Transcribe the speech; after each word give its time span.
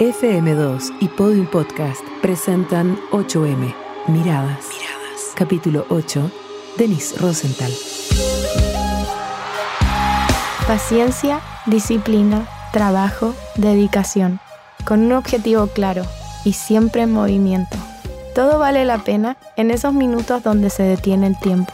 FM2 0.00 0.96
y 1.00 1.08
Podium 1.08 1.46
Podcast 1.46 2.00
presentan 2.22 2.96
8M, 3.10 3.74
Miradas. 4.06 4.08
Miradas. 4.08 4.66
Capítulo 5.34 5.84
8, 5.90 6.30
Denis 6.78 7.20
Rosenthal. 7.20 7.70
Paciencia, 10.66 11.40
disciplina, 11.66 12.48
trabajo, 12.72 13.34
dedicación, 13.56 14.40
con 14.86 15.00
un 15.00 15.12
objetivo 15.12 15.66
claro 15.66 16.04
y 16.46 16.54
siempre 16.54 17.02
en 17.02 17.12
movimiento. 17.12 17.76
Todo 18.34 18.58
vale 18.58 18.86
la 18.86 19.04
pena 19.04 19.36
en 19.58 19.70
esos 19.70 19.92
minutos 19.92 20.42
donde 20.42 20.70
se 20.70 20.82
detiene 20.82 21.26
el 21.26 21.38
tiempo. 21.38 21.72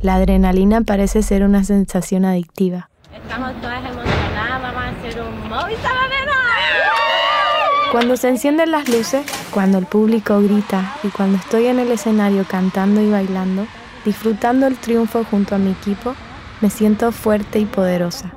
La 0.00 0.14
adrenalina 0.14 0.82
parece 0.82 1.24
ser 1.24 1.42
una 1.42 1.64
sensación 1.64 2.24
adictiva. 2.24 2.88
Estamos 3.12 3.60
todas 3.60 3.80
emocionadas, 3.80 4.17
Cuando 7.90 8.16
se 8.16 8.28
encienden 8.28 8.70
las 8.70 8.88
luces, 8.88 9.24
cuando 9.50 9.78
el 9.78 9.86
público 9.86 10.40
grita 10.42 10.96
y 11.02 11.08
cuando 11.08 11.38
estoy 11.38 11.66
en 11.66 11.78
el 11.78 11.90
escenario 11.90 12.44
cantando 12.46 13.00
y 13.00 13.10
bailando, 13.10 13.66
disfrutando 14.04 14.66
el 14.66 14.76
triunfo 14.76 15.24
junto 15.24 15.54
a 15.54 15.58
mi 15.58 15.70
equipo, 15.70 16.14
me 16.60 16.68
siento 16.68 17.12
fuerte 17.12 17.58
y 17.58 17.64
poderosa. 17.64 18.34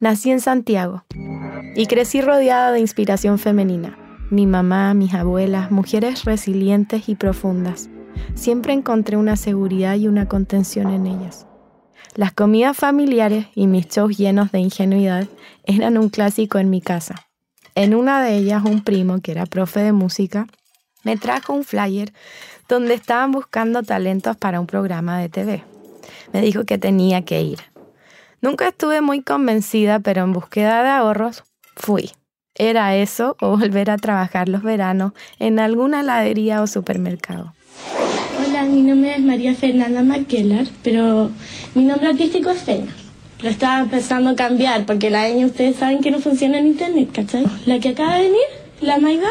Nací 0.00 0.30
en 0.30 0.40
Santiago 0.40 1.04
y 1.74 1.86
crecí 1.86 2.20
rodeada 2.20 2.72
de 2.72 2.80
inspiración 2.80 3.38
femenina. 3.38 3.96
Mi 4.30 4.46
mamá, 4.46 4.92
mis 4.94 5.14
abuelas, 5.14 5.70
mujeres 5.70 6.24
resilientes 6.24 7.08
y 7.08 7.14
profundas. 7.14 7.88
Siempre 8.34 8.74
encontré 8.74 9.16
una 9.16 9.36
seguridad 9.36 9.96
y 9.96 10.08
una 10.08 10.28
contención 10.28 10.90
en 10.90 11.06
ellas. 11.06 11.46
Las 12.16 12.32
comidas 12.32 12.76
familiares 12.76 13.46
y 13.54 13.66
mis 13.66 13.86
shows 13.86 14.18
llenos 14.18 14.50
de 14.50 14.58
ingenuidad 14.58 15.28
eran 15.64 15.96
un 15.96 16.08
clásico 16.08 16.58
en 16.58 16.68
mi 16.68 16.80
casa. 16.80 17.26
En 17.76 17.94
una 17.94 18.22
de 18.22 18.36
ellas, 18.36 18.64
un 18.64 18.82
primo, 18.82 19.20
que 19.20 19.30
era 19.30 19.46
profe 19.46 19.80
de 19.80 19.92
música, 19.92 20.48
me 21.04 21.16
trajo 21.16 21.52
un 21.52 21.64
flyer 21.64 22.12
donde 22.68 22.94
estaban 22.94 23.30
buscando 23.30 23.82
talentos 23.82 24.36
para 24.36 24.60
un 24.60 24.66
programa 24.66 25.18
de 25.20 25.28
TV. 25.28 25.64
Me 26.32 26.40
dijo 26.40 26.64
que 26.64 26.78
tenía 26.78 27.24
que 27.24 27.42
ir. 27.42 27.60
Nunca 28.40 28.68
estuve 28.68 29.00
muy 29.00 29.22
convencida, 29.22 30.00
pero 30.00 30.24
en 30.24 30.32
búsqueda 30.32 30.82
de 30.82 30.88
ahorros 30.88 31.44
fui. 31.76 32.10
Era 32.56 32.96
eso 32.96 33.36
o 33.40 33.56
volver 33.56 33.90
a 33.90 33.96
trabajar 33.96 34.48
los 34.48 34.62
veranos 34.62 35.12
en 35.38 35.60
alguna 35.60 36.00
heladería 36.00 36.60
o 36.60 36.66
supermercado. 36.66 37.54
Mi 38.68 38.82
nombre 38.82 39.14
es 39.14 39.20
María 39.22 39.54
Fernanda 39.54 40.02
McKellar, 40.02 40.66
pero 40.82 41.30
mi 41.74 41.84
nombre 41.84 42.08
artístico 42.08 42.50
es 42.50 42.58
Fena. 42.58 42.94
Lo 43.42 43.48
estaba 43.48 43.80
empezando 43.80 44.28
a 44.30 44.36
cambiar 44.36 44.84
porque 44.84 45.08
la 45.08 45.30
ñ 45.30 45.46
ustedes 45.46 45.76
saben 45.76 46.00
que 46.00 46.10
no 46.10 46.18
funciona 46.18 46.58
en 46.58 46.66
internet, 46.66 47.08
¿cachai? 47.10 47.46
La 47.64 47.78
que 47.78 47.88
acaba 47.90 48.16
de 48.16 48.24
venir, 48.24 48.42
la 48.82 48.98
Maida, 48.98 49.30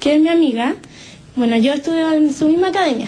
que 0.00 0.16
es 0.16 0.20
mi 0.20 0.28
amiga, 0.28 0.74
bueno, 1.36 1.56
yo 1.58 1.74
estudio 1.74 2.12
en 2.12 2.32
su 2.32 2.48
misma 2.48 2.68
academia 2.68 3.06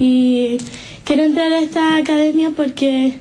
y 0.00 0.58
quiero 1.04 1.22
entrar 1.22 1.52
a 1.52 1.60
esta 1.60 1.96
academia 1.96 2.50
porque 2.56 3.18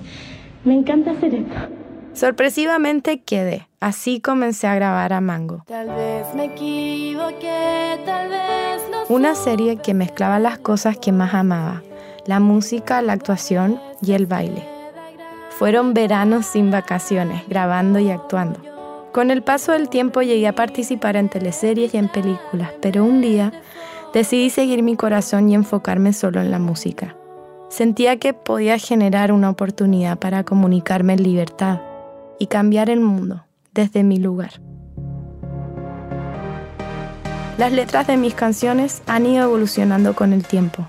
me 0.66 0.74
encanta 0.74 1.12
hacer 1.12 1.36
esto. 1.36 1.87
Sorpresivamente 2.18 3.22
quedé. 3.22 3.68
Así 3.80 4.22
comencé 4.22 4.66
a 4.66 4.74
grabar 4.74 5.14
a 5.14 5.22
Mango. 5.22 5.64
Tal 5.68 5.90
vez 5.90 6.26
me 6.34 6.46
equivoqué, 6.46 8.00
tal 8.08 8.30
vez 8.30 8.82
no 8.92 9.16
Una 9.16 9.36
serie 9.36 9.78
que 9.78 9.94
mezclaba 9.94 10.40
las 10.40 10.58
cosas 10.58 10.98
que 10.98 11.12
más 11.12 11.36
amaba. 11.36 11.84
La 12.26 12.40
música, 12.40 13.04
la 13.04 13.14
actuación 13.14 13.80
y 14.02 14.14
el 14.14 14.26
baile. 14.26 14.68
Fueron 15.60 15.94
veranos 15.94 16.48
sin 16.48 16.72
vacaciones, 16.72 17.48
grabando 17.48 18.00
y 18.00 18.10
actuando. 18.10 18.62
Con 19.12 19.30
el 19.30 19.44
paso 19.44 19.74
del 19.74 19.88
tiempo 19.88 20.24
llegué 20.24 20.48
a 20.48 20.56
participar 20.56 21.18
en 21.18 21.30
teleseries 21.30 21.94
y 21.94 21.98
en 21.98 22.10
películas, 22.10 22.72
pero 22.82 23.06
un 23.06 23.22
día 23.22 23.54
decidí 24.12 24.50
seguir 24.50 24.82
mi 24.82 24.96
corazón 24.96 25.50
y 25.50 25.54
enfocarme 25.54 26.14
solo 26.14 26.42
en 26.42 26.50
la 26.50 26.58
música. 26.58 27.16
Sentía 27.70 28.18
que 28.18 28.34
podía 28.34 28.80
generar 28.80 29.32
una 29.32 29.52
oportunidad 29.52 30.18
para 30.18 30.44
comunicarme 30.44 31.14
en 31.14 31.22
libertad 31.22 31.80
y 32.40 32.48
cambiar 32.48 32.90
el 32.90 33.00
mundo 33.00 33.46
desde 33.74 34.04
mi 34.04 34.18
lugar. 34.18 34.62
Las 37.58 37.72
letras 37.72 38.06
de 38.06 38.18
mis 38.18 38.36
canciones 38.36 39.02
han 39.08 39.26
ido 39.26 39.46
evolucionando 39.46 40.14
con 40.14 40.32
el 40.34 40.46
tiempo. 40.46 40.86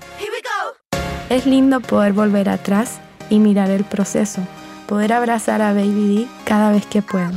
Es 1.29 1.45
lindo 1.45 1.79
poder 1.79 2.13
volver 2.13 2.49
atrás 2.49 2.99
y 3.29 3.39
mirar 3.39 3.69
el 3.69 3.83
proceso, 3.83 4.41
poder 4.87 5.13
abrazar 5.13 5.61
a 5.61 5.73
Baby 5.73 6.15
D 6.15 6.27
cada 6.45 6.71
vez 6.71 6.85
que 6.85 7.01
puedo. 7.01 7.31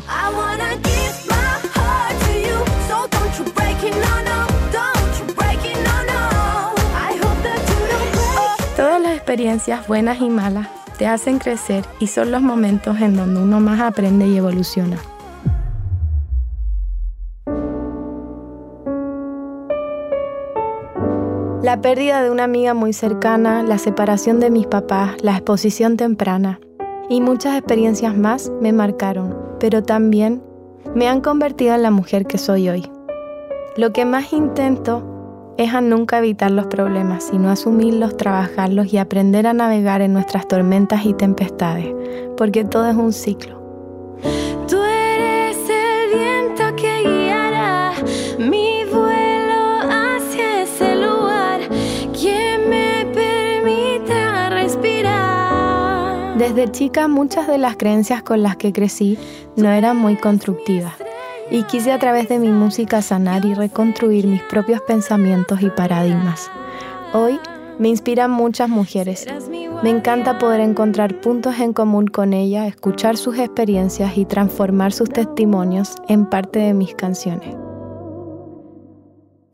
Todas 8.76 9.00
las 9.00 9.12
experiencias 9.12 9.86
buenas 9.86 10.20
y 10.20 10.28
malas 10.28 10.81
te 10.98 11.06
hacen 11.06 11.38
crecer 11.38 11.84
y 11.98 12.06
son 12.06 12.30
los 12.30 12.42
momentos 12.42 13.00
en 13.00 13.16
donde 13.16 13.40
uno 13.40 13.60
más 13.60 13.80
aprende 13.80 14.26
y 14.26 14.36
evoluciona. 14.36 14.98
La 21.62 21.80
pérdida 21.80 22.22
de 22.22 22.30
una 22.30 22.44
amiga 22.44 22.74
muy 22.74 22.92
cercana, 22.92 23.62
la 23.62 23.78
separación 23.78 24.40
de 24.40 24.50
mis 24.50 24.66
papás, 24.66 25.14
la 25.22 25.36
exposición 25.36 25.96
temprana 25.96 26.58
y 27.08 27.20
muchas 27.20 27.56
experiencias 27.56 28.16
más 28.16 28.50
me 28.60 28.72
marcaron, 28.72 29.38
pero 29.60 29.82
también 29.82 30.42
me 30.94 31.08
han 31.08 31.20
convertido 31.20 31.74
en 31.74 31.82
la 31.82 31.92
mujer 31.92 32.26
que 32.26 32.38
soy 32.38 32.68
hoy. 32.68 32.90
Lo 33.76 33.92
que 33.92 34.04
más 34.04 34.32
intento 34.32 35.11
es 35.58 35.74
a 35.74 35.80
nunca 35.80 36.18
evitar 36.18 36.50
los 36.50 36.66
problemas, 36.66 37.24
sino 37.24 37.50
asumirlos, 37.50 38.16
trabajarlos 38.16 38.92
y 38.92 38.98
aprender 38.98 39.46
a 39.46 39.52
navegar 39.52 40.00
en 40.00 40.12
nuestras 40.12 40.48
tormentas 40.48 41.04
y 41.04 41.14
tempestades, 41.14 41.94
porque 42.36 42.64
todo 42.64 42.88
es 42.88 42.96
un 42.96 43.12
ciclo. 43.12 43.60
Tú 44.68 44.82
eres 44.82 45.56
el 45.68 46.18
viento 46.18 46.76
que 46.76 47.02
guiará 47.02 47.92
mi 48.38 48.84
vuelo 48.90 49.80
hacia 49.90 50.62
ese 50.62 50.96
lugar 50.96 51.60
que 52.12 52.58
me 52.68 53.06
permita 53.12 54.50
respirar. 54.50 56.38
Desde 56.38 56.70
chica 56.70 57.08
muchas 57.08 57.46
de 57.46 57.58
las 57.58 57.76
creencias 57.76 58.22
con 58.22 58.42
las 58.42 58.56
que 58.56 58.72
crecí 58.72 59.18
no 59.56 59.70
eran 59.70 59.96
muy 59.96 60.16
constructivas 60.16 60.94
y 61.52 61.64
quise 61.64 61.92
a 61.92 61.98
través 61.98 62.30
de 62.30 62.38
mi 62.38 62.48
música 62.48 63.02
sanar 63.02 63.44
y 63.44 63.52
reconstruir 63.52 64.26
mis 64.26 64.42
propios 64.42 64.80
pensamientos 64.80 65.60
y 65.60 65.68
paradigmas. 65.68 66.50
Hoy 67.12 67.38
me 67.78 67.90
inspiran 67.90 68.30
muchas 68.30 68.70
mujeres. 68.70 69.26
Me 69.82 69.90
encanta 69.90 70.38
poder 70.38 70.60
encontrar 70.60 71.20
puntos 71.20 71.60
en 71.60 71.74
común 71.74 72.06
con 72.06 72.32
ellas, 72.32 72.66
escuchar 72.68 73.18
sus 73.18 73.38
experiencias 73.38 74.16
y 74.16 74.24
transformar 74.24 74.92
sus 74.94 75.10
testimonios 75.10 75.96
en 76.08 76.24
parte 76.24 76.58
de 76.58 76.72
mis 76.72 76.94
canciones. 76.94 77.54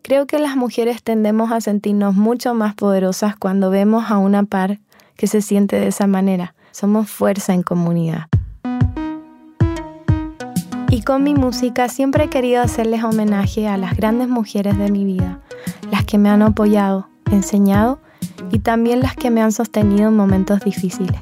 Creo 0.02 0.26
que 0.28 0.38
las 0.38 0.56
mujeres 0.56 1.02
tendemos 1.02 1.50
a 1.50 1.60
sentirnos 1.60 2.14
mucho 2.14 2.54
más 2.54 2.76
poderosas 2.76 3.34
cuando 3.36 3.70
vemos 3.70 4.08
a 4.08 4.18
una 4.18 4.44
par 4.44 4.78
que 5.16 5.26
se 5.26 5.42
siente 5.42 5.80
de 5.80 5.88
esa 5.88 6.06
manera. 6.06 6.54
Somos 6.70 7.10
fuerza 7.10 7.54
en 7.54 7.64
comunidad. 7.64 8.28
Y 10.90 11.02
con 11.02 11.22
mi 11.22 11.34
música 11.34 11.88
siempre 11.88 12.24
he 12.24 12.28
querido 12.30 12.62
hacerles 12.62 13.04
homenaje 13.04 13.68
a 13.68 13.76
las 13.76 13.94
grandes 13.96 14.28
mujeres 14.28 14.78
de 14.78 14.90
mi 14.90 15.04
vida, 15.04 15.40
las 15.90 16.04
que 16.04 16.16
me 16.16 16.30
han 16.30 16.40
apoyado, 16.42 17.08
enseñado 17.30 18.00
y 18.50 18.60
también 18.60 19.00
las 19.00 19.14
que 19.14 19.30
me 19.30 19.42
han 19.42 19.52
sostenido 19.52 20.08
en 20.08 20.16
momentos 20.16 20.60
difíciles. 20.60 21.20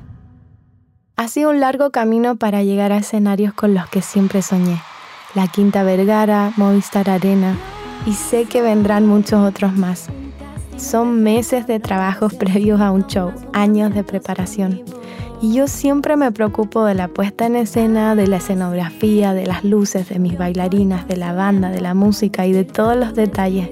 Ha 1.17 1.29
sido 1.29 1.51
un 1.51 1.61
largo 1.61 1.91
camino 1.91 2.37
para 2.37 2.63
llegar 2.63 2.93
a 2.93 2.99
escenarios 2.99 3.55
con 3.55 3.75
los 3.75 3.89
que 3.89 4.03
siempre 4.03 4.43
soñé, 4.43 4.81
la 5.35 5.49
Quinta 5.49 5.83
Vergara, 5.83 6.53
Movistar 6.57 7.11
Arena, 7.11 7.57
y 8.07 8.13
sé 8.13 8.45
que 8.45 8.63
vendrán 8.63 9.07
muchos 9.07 9.41
otros 9.41 9.73
más. 9.73 10.09
Son 10.77 11.23
meses 11.23 11.67
de 11.67 11.81
trabajos 11.81 12.35
previos 12.39 12.81
a 12.81 12.93
un 12.93 13.07
show, 13.07 13.33
años 13.53 13.95
de 13.95 14.05
preparación. 14.05 14.83
Y 15.43 15.53
yo 15.53 15.69
siempre 15.69 16.17
me 16.17 16.33
preocupo 16.33 16.85
de 16.87 16.95
la 16.95 17.09
puesta 17.09 17.45
en 17.45 17.57
escena, 17.57 18.15
de 18.15 18.27
la 18.27 18.39
escenografía, 18.39 19.35
de 19.35 19.47
las 19.47 19.65
luces, 19.65 20.09
de 20.09 20.19
mis 20.19 20.39
bailarinas, 20.39 21.07
de 21.09 21.17
la 21.17 21.35
banda, 21.35 21.71
de 21.71 21.83
la 21.83 21.93
música 21.93 22.47
y 22.47 22.53
de 22.53 22.65
todos 22.65 22.97
los 22.97 23.15
detalles. 23.15 23.71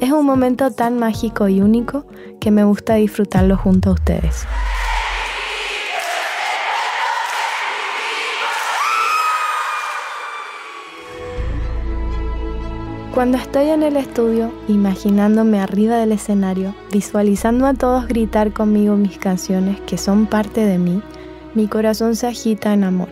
Es 0.00 0.12
un 0.12 0.24
momento 0.24 0.70
tan 0.70 0.98
mágico 0.98 1.48
y 1.48 1.60
único 1.60 2.06
que 2.40 2.52
me 2.52 2.62
gusta 2.62 2.94
disfrutarlo 2.94 3.56
junto 3.56 3.90
a 3.90 3.94
ustedes. 3.94 4.46
Cuando 13.14 13.38
estoy 13.38 13.70
en 13.70 13.82
el 13.82 13.96
estudio, 13.96 14.52
imaginándome 14.68 15.60
arriba 15.60 15.96
del 15.96 16.12
escenario, 16.12 16.76
visualizando 16.92 17.66
a 17.66 17.74
todos 17.74 18.06
gritar 18.06 18.52
conmigo 18.52 18.94
mis 18.94 19.18
canciones 19.18 19.80
que 19.80 19.98
son 19.98 20.26
parte 20.26 20.64
de 20.64 20.78
mí, 20.78 21.02
mi 21.54 21.66
corazón 21.66 22.14
se 22.14 22.28
agita 22.28 22.72
en 22.72 22.84
amor. 22.84 23.08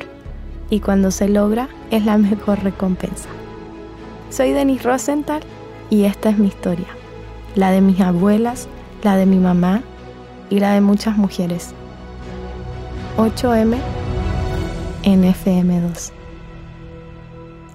y 0.71 0.81
cuando 0.81 1.11
se 1.11 1.29
logra 1.29 1.69
es 1.91 2.05
la 2.05 2.19
mejor 2.29 2.63
recompensa. 2.63 3.29
Soy 4.31 4.53
Denis 4.53 4.85
Rosenthal 4.85 5.43
y 5.91 6.05
esta 6.05 6.29
es 6.29 6.39
mi 6.39 6.49
historia, 6.49 6.89
la 7.57 7.71
de 7.71 7.81
mis 7.81 8.01
abuelas, 8.01 8.69
la 9.03 9.17
de 9.17 9.27
mi 9.27 9.39
mamá 9.39 9.83
y 10.51 10.61
la 10.61 10.75
de 10.75 10.81
muchas 10.81 11.17
mujeres. 11.17 11.73
8M 13.17 13.79
en 15.03 15.25
FM2. 15.25 16.18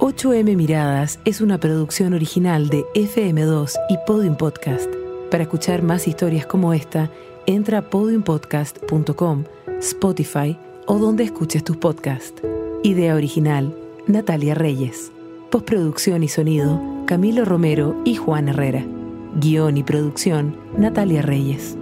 8M 0.04 0.58
Miradas 0.58 1.18
es 1.24 1.40
una 1.40 1.62
producción 1.62 2.14
original 2.14 2.68
de 2.68 2.84
FM2 2.94 3.72
y 3.88 3.98
Podium 4.06 4.36
Podcast. 4.36 4.94
Para 5.32 5.44
escuchar 5.44 5.82
más 5.82 6.10
historias 6.10 6.46
como 6.46 6.74
esta, 6.74 7.10
entra 7.46 7.78
a 7.78 7.82
podiumpodcast.com, 7.84 9.46
Spotify 9.80 10.60
o 10.88 11.00
donde 11.00 11.24
escuches 11.24 11.64
tus 11.64 11.78
podcasts. 11.78 12.42
Idea 12.84 13.16
original, 13.16 13.74
Natalia 14.06 14.56
Reyes. 14.56 15.10
Postproducción 15.50 16.22
y 16.22 16.28
sonido, 16.28 16.82
Camilo 17.06 17.46
Romero 17.46 17.96
y 18.04 18.16
Juan 18.16 18.50
Herrera. 18.50 18.86
Guión 19.40 19.78
y 19.78 19.84
producción, 19.84 20.58
Natalia 20.78 21.22
Reyes. 21.22 21.78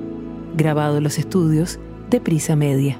Grabado 0.56 0.98
en 0.98 1.04
los 1.06 1.18
estudios 1.18 1.80
de 2.12 2.22
Prisa 2.22 2.56
Media. 2.56 3.00